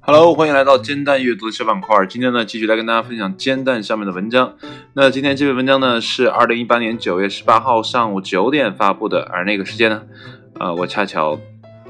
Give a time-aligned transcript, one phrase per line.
[0.00, 2.06] Hello，欢迎来到煎蛋阅读小板块。
[2.06, 4.54] 今天呢，继续来跟大家分享煎蛋上面的文章。
[4.92, 9.22] 那今天这篇文章呢，是二零一八年九月十八号上午九点发布的。
[9.32, 10.02] 而那个时间呢，
[10.60, 11.36] 呃，我恰巧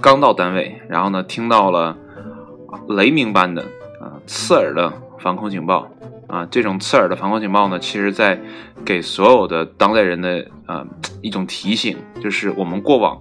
[0.00, 1.98] 刚到单位，然后呢，听到了
[2.90, 3.62] 雷鸣般的
[4.00, 5.90] 啊刺耳的防空警报
[6.28, 6.46] 啊。
[6.46, 8.40] 这种刺耳的防空警报呢，其实在
[8.84, 10.86] 给所有的当代人的啊
[11.22, 13.20] 一种提醒，就是我们过往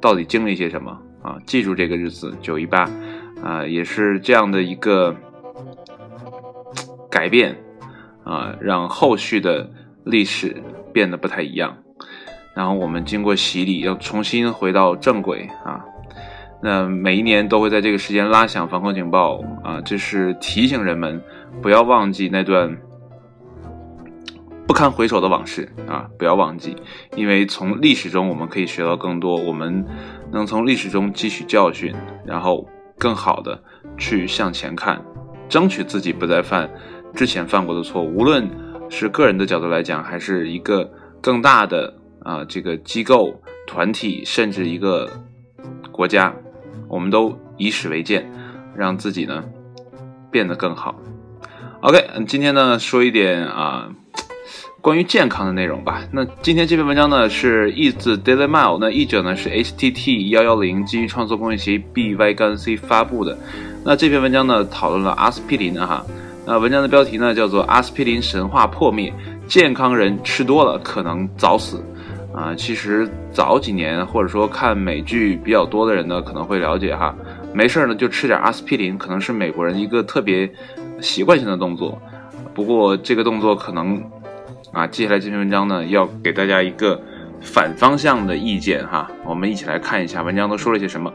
[0.00, 0.90] 到底经历些什么
[1.22, 1.36] 啊？
[1.46, 2.88] 记住这个日子九一八。
[3.42, 5.16] 啊，也是这样的一个
[7.10, 7.56] 改变
[8.22, 9.66] 啊，让后续的
[10.04, 11.74] 历史变得不太一样。
[12.54, 15.82] 然后我们经过洗礼，要重新回到正轨啊。
[16.62, 21.22] 那每一年都会在这个时间拉响防空警报啊，这是提醒人们
[21.62, 22.76] 不要忘记那段
[24.70, 26.76] 不堪回首的往事啊，不要忘记，
[27.16, 29.84] 因为从历史中我们可以学到更多，我们
[30.30, 31.92] 能从历史中汲取教训，
[32.24, 32.64] 然后。
[32.96, 33.58] 更好的
[33.96, 35.02] 去向前看，
[35.48, 36.70] 争取自己不再犯
[37.14, 38.02] 之前犯过的错。
[38.02, 38.46] 无论
[38.90, 40.92] 是个人的角度来讲，还是一个
[41.22, 45.08] 更大的啊这个机构、团体，甚至一个
[45.90, 46.34] 国家，
[46.88, 48.30] 我们都以史为鉴，
[48.76, 49.42] 让自己呢
[50.30, 50.94] 变得更好。
[51.80, 53.90] OK，今天呢说一点啊。
[54.80, 56.02] 关于健康的内容吧。
[56.10, 63.36] 那今天这篇文章呢是译自 Daily Mail，那译者呢是 HTT 幺幺零基于创作工业协议 BY 杠 C 发布的。
[63.84, 66.04] 那这篇文章呢讨论了阿司匹林哈。
[66.46, 69.12] 那文章的标题呢叫做阿司匹林神话破灭，
[69.46, 71.84] 健康人吃多了可能早死。
[72.32, 77.14] 啊，其实早几年或者说看美剧比较多的人呢可能会了解哈，
[77.52, 80.50] 没事呢就吃点阿司匹林，可能是美国人一个特别
[81.02, 82.00] 习惯性的动作。
[82.54, 84.02] 不过这个动作可能。
[84.72, 87.00] 啊，接下来这篇文章呢，要给大家一个
[87.40, 89.10] 反方向的意见哈。
[89.24, 91.12] 我们一起来看一下文章都说了些什么。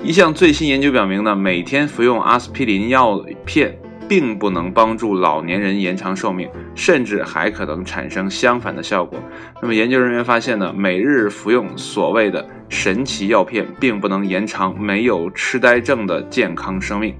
[0.00, 3.76] 一项最新研究表明呢，每天服用阿司匹林药片
[4.08, 9.18] 并不能帮助老年人延长寿命，甚至还可能产生相反的效果。
[9.60, 17.12] 那么研究人员发现呢，每日服用所谓的神奇药片，并不能延长没有痴呆症的健康生命。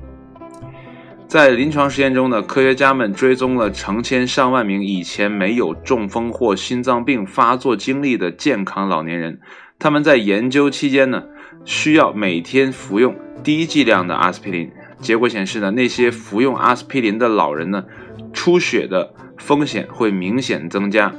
[1.29, 9.39] 在临床实验中呢，科学家们追踪了成千上万名以前没有中风或心脏病发作经历的健康老年人。
[9.79, 11.25] 他们在研究期间呢，
[11.67, 14.71] 需要每天服用低剂量的阿司匹林。
[15.01, 17.85] 结果显示呢，那些服用阿司匹林的老人呢，
[18.33, 21.13] 出血的风险会明显增加，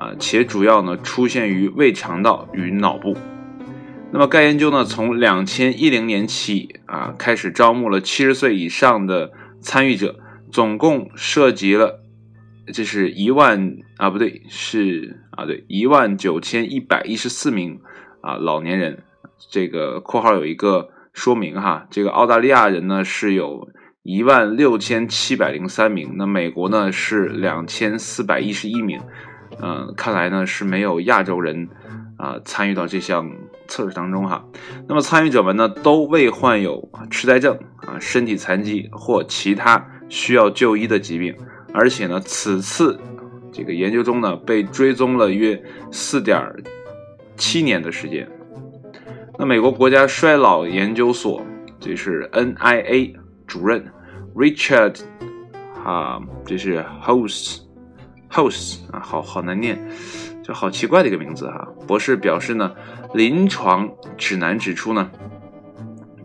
[0.00, 3.16] 啊，且主要呢出现于胃肠道与脑部。
[4.10, 10.18] 那么该研究呢，从两千一零年起啊，开始招募了七十岁以上的参与者，
[10.50, 12.00] 总共涉及了，
[12.74, 17.80] 这是一万啊，不对，是啊，对，一万九千一百一十四名
[18.20, 19.04] 啊老年人。
[19.48, 23.68] 这个括号有一个说明哈，这个澳大利亚人呢是有
[24.02, 29.00] 一万六千七百零三名，那美国呢是两千四百一十一名。
[29.62, 31.68] 嗯，看来呢是没有亚洲人
[32.18, 33.26] 啊参与到这项。
[33.70, 34.42] 测试当中哈，
[34.88, 37.54] 那么参与者们呢都未患有痴呆症
[37.86, 41.36] 啊、身体残疾或其他需要就医的疾病，
[41.74, 42.98] 而且呢此次
[43.52, 45.62] 这个研究中呢被追踪了约
[45.92, 46.42] 四点
[47.36, 48.26] 七年的时间。
[49.38, 51.42] 那美国国家衰老研究所
[51.78, 53.14] 这是 NIA
[53.46, 53.84] 主任
[54.34, 54.98] Richard
[55.84, 57.64] 啊，这是 Host
[58.30, 59.78] Host 啊，好好难念。
[60.48, 61.68] 这好奇怪的一个名字哈！
[61.86, 62.72] 博士表示呢，
[63.12, 63.86] 临床
[64.16, 65.10] 指南指出呢，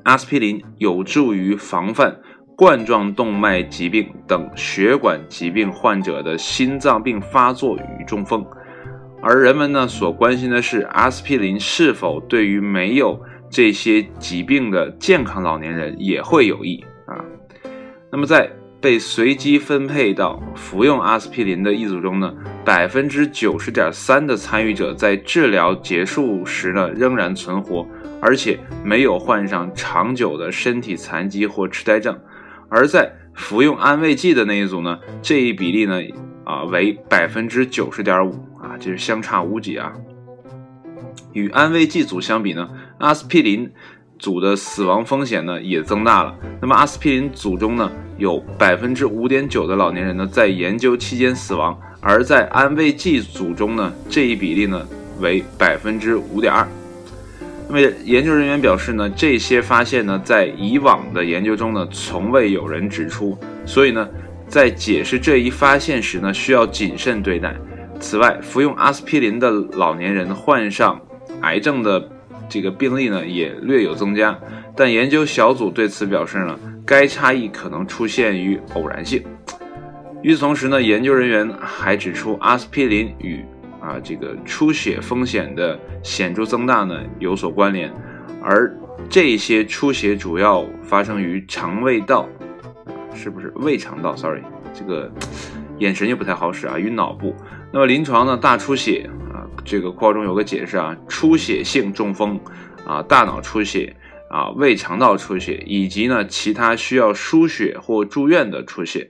[0.04, 2.16] 阿司匹林有助于防范
[2.56, 8.46] 冠状动脉疾病等血管疾病患者的心脏病发作与中风，
[9.22, 17.20] 而人们呢所关心的是阿司匹林是否对于没有这些疾病的健康老年人也会有益啊？
[18.10, 18.50] 那么在。
[18.84, 22.34] 被随机分配到服用阿司匹林的一组中呢，
[22.66, 27.88] 百分之九十点三的参与者在治疗结束时呢仍然存活，
[28.22, 32.14] 而且没有患上长久的身体残疾或痴呆症；
[32.68, 36.02] 而在服用安慰剂的那一组呢，这一比例呢
[36.44, 38.32] 啊为百分之九十点五
[38.62, 39.94] 啊，这是相差无几啊。
[41.32, 43.72] 与安慰剂组相比呢，阿司匹林。
[44.20, 46.34] 组的死亡风险呢也增大了。
[46.62, 54.86] 那么阿司匹林组中呢有百分之五点九的老年人呢在研究期间死亡，而在安慰剂组中呢这一比例呢
[55.20, 56.68] 为百分之五点二。
[57.68, 64.08] 那么研究人员表示呢这些发现呢在以往的研究中呢从未有人指出，所以呢
[64.48, 67.56] 在解释这一发现时呢需要谨慎对待。
[68.00, 71.00] 此外，服用阿司匹林的老年人患上
[71.42, 72.10] 癌症的。
[72.54, 74.40] 这个病例呢也略有增加，
[74.76, 79.24] 但研究小组对此表示呢，该差异可能出现于偶然性。
[80.22, 83.44] 与此同时呢，研究人员还指出，阿司匹林与
[83.82, 87.92] 啊这个出血风险的显著增大呢有所关联，
[88.44, 88.72] 而
[89.10, 92.30] 这些出血主要发生于肠胃道，
[93.16, 94.44] 是不是胃肠道？Sorry，
[94.76, 95.12] 这个
[95.80, 97.36] 眼神又不太好使啊，与脑部。
[97.72, 99.10] 那么临床呢，大出血，
[99.66, 102.40] 这个括号中有个解释啊，出血性中风
[102.86, 103.96] 啊，大脑出血
[104.30, 109.10] 啊，胃肠道出血，以及呢其他需要输血或住院的出血。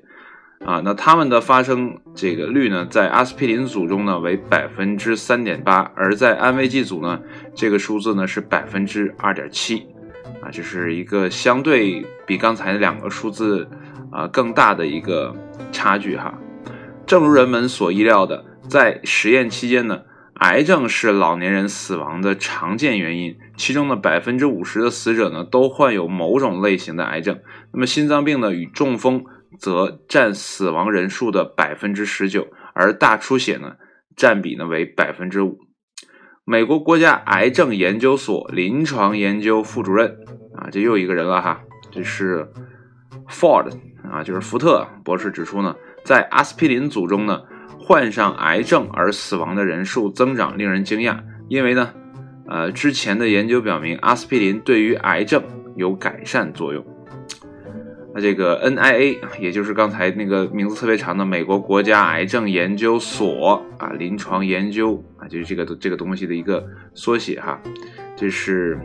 [0.65, 7.19] 啊，那它们的发生这个率呢，在阿司匹林组中呢为百分之三点八，而在安慰剂组呢，
[7.53, 9.85] 这个数字呢是百分之二点七，
[10.41, 13.67] 啊，这是一个相对比刚才两个数字
[14.09, 15.35] 啊更大的一个
[15.73, 16.33] 差距哈。
[17.05, 19.99] 正如人们所意料的，在实验期间呢，
[20.43, 27.39] 癌症是老年人死亡的常见原因，其中的百分之五十的死者呢都患有某种类型的癌症，
[27.71, 29.25] 那么心脏病呢与中风。
[29.59, 33.75] 则占死亡人数的百分之十九，而大出血呢，
[34.17, 35.59] 占比呢为百分之五。
[36.43, 40.17] 美国国家癌症研究所临床研究副主任
[40.57, 41.61] 啊，这又一个人了哈，
[41.91, 42.51] 这是
[43.29, 43.69] Ford
[44.11, 47.43] 啊，就是福特博士指出呢，在阿司匹林组中呢，
[47.79, 51.93] 患上癌症而死亡的人数增长令人惊讶，因为呢，
[52.47, 55.43] 呃，之前的研究表明阿司匹林对于癌症
[55.75, 56.85] 有改善作用。
[58.15, 67.59] 那这个 NIA，也就是刚才那个名字特别长的美国国家癌症研究所啊，临床研究啊，就是这个这个东西的一个缩写哈。
[68.15, 68.79] 这是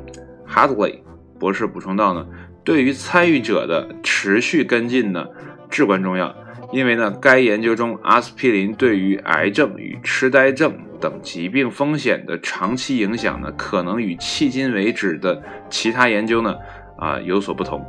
[0.49, 1.01] Hadley
[1.39, 2.27] 博士补充到呢，
[2.65, 5.27] 对于参与者的持续跟进呢
[5.71, 6.35] 至关重要，
[6.73, 16.55] 因为呢，该研究中阿司匹林对于癌症与痴呆症等疾病风险的长期影响呢，可能与迄今为止的其他研究呢
[16.99, 17.85] 啊有所不同。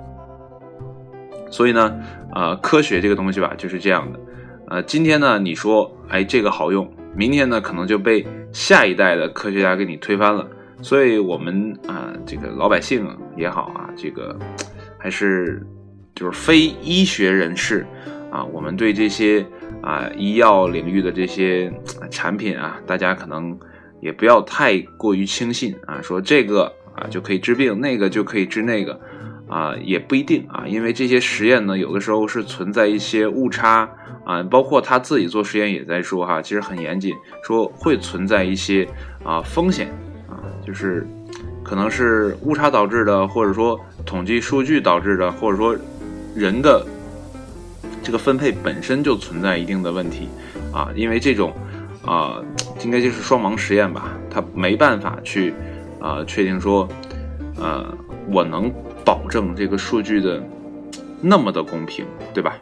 [1.51, 1.99] 所以呢，
[2.35, 4.19] 呃，科学这个东西吧，就是这样的，
[4.67, 10.47] 呃，今天呢，你说，哎，这个好用，明天呢，可能就被下一代的科学家给你推翻了。
[10.83, 13.05] 所以，我们啊，这个老百姓
[13.35, 14.37] 也好啊，这个
[14.99, 15.65] 还是
[16.19, 17.85] 就是非医学人士
[18.29, 19.45] 啊，我们对这些
[19.81, 21.71] 啊医药领域的这些
[22.11, 23.57] 产品啊，大家可能
[24.01, 28.99] 也不要太过于轻信啊，说这个啊就可以治病，那个就可以治那个。
[29.47, 33.89] 啊，也不一定啊，因为这些实验呢，有的时候是存在一些误差
[34.23, 38.87] 啊，包括他自己做实验也在说哈，其实很严谨，说会存在一些
[39.23, 39.87] 啊风险
[40.29, 41.03] 啊，就是
[41.63, 43.75] 可能是误差导致的，或者说
[44.05, 45.75] 统计数据导致的，或者说
[46.39, 46.85] 人的
[48.01, 50.29] 这个分配本身就存在一定的问题
[50.73, 51.53] 啊，因为这种
[52.05, 52.41] 啊，
[52.83, 55.53] 应该就是双盲实验吧，他没办法去
[55.99, 56.87] 啊确定说，
[57.57, 57.85] 呃，
[58.31, 58.71] 我能。
[59.05, 60.43] 保证这个数据的
[61.19, 62.53] 那么的公平，对吧？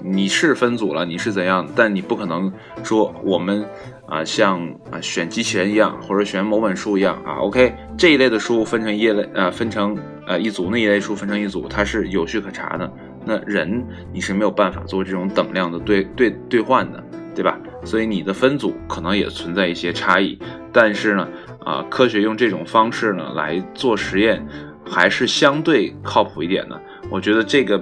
[0.00, 1.66] 你是分组了，你是怎样？
[1.74, 2.52] 但你不可能
[2.84, 3.64] 说我们
[4.06, 7.38] 啊像啊选机器人一样，或者选某本书一样啊。
[7.40, 12.88] OK，这一类的书分成一类，呃，分成呃一组，那一类书分成一组，它是有序可查的。
[13.28, 17.04] 那人你是没有办法做这种等量的兑兑兑换的，
[17.34, 17.60] 对吧？
[17.84, 20.38] 所以你的分组可能也存在一些差异。
[20.72, 21.28] 但是呢，
[21.64, 24.42] 啊，科学用这种方式呢来做实验。
[24.90, 27.78] 还是相对靠谱一点的，我觉得这个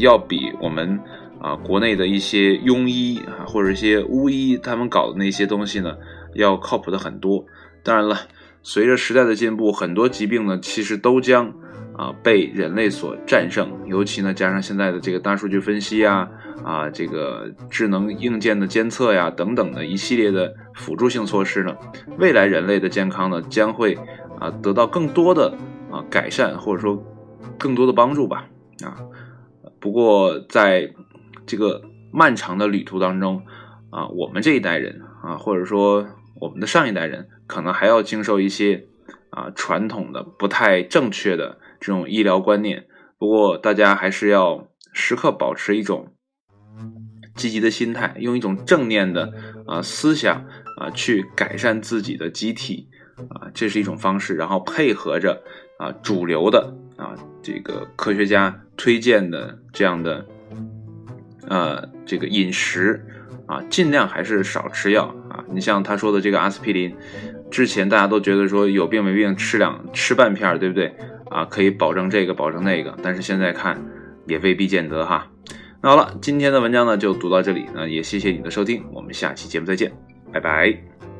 [0.00, 0.98] 要比我们
[1.40, 5.96] 啊国内的一些庸医啊或者一些巫医他们搞的那些东西呢
[6.34, 7.46] 要靠谱的很多。
[7.84, 8.18] 当然了，
[8.64, 11.54] 随着时代的进步，很多疾病呢其实都将
[11.96, 13.70] 啊被人类所战胜。
[13.86, 16.28] 尤其呢加上现在的这个大数据分析呀
[16.64, 21.76] 啊这个智能硬件的监测呀等等的一系列的辅助性措施呢，
[22.18, 23.98] 未来人类的健康呢将会
[24.38, 25.56] 啊得到更多的。
[25.92, 27.04] 啊，改善或者说
[27.58, 28.48] 更多的帮助吧。
[28.82, 28.96] 啊，
[29.78, 30.90] 不过在
[31.44, 33.42] 这个漫长的旅途当中，
[33.90, 36.06] 啊，我们这一代人啊，或者说
[36.40, 38.86] 我们的上一代人，可能还要经受一些
[39.28, 42.86] 啊传统的不太正确的这种医疗观念。
[43.18, 46.14] 不过大家还是要时刻保持一种
[47.34, 49.34] 积极的心态，用一种正念的
[49.66, 50.46] 啊思想
[50.78, 52.88] 啊去改善自己的机体
[53.28, 54.34] 啊，这是一种方式。
[54.36, 55.42] 然后配合着。
[55.78, 57.10] 啊，主流的啊，
[57.42, 60.24] 这个科学家推荐的这样的，
[61.48, 63.04] 呃，这个饮食
[63.48, 65.42] 啊，尽量还是少吃药啊。
[65.50, 66.94] 你像他说的这个阿司匹林，
[67.50, 70.94] 之前大家都觉得说有病没病吃两吃半片儿，对不对？
[71.32, 73.82] 啊，可以保证这个保证那个，但是现在看
[74.26, 75.26] 也未必见得哈。
[75.82, 79.92] 那好了，今天的文章呢就读到这里，那也谢谢你的收听，我们下期节目再见，
[80.32, 81.11] 拜拜。